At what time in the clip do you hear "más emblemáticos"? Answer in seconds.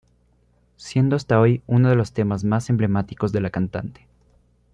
2.43-3.31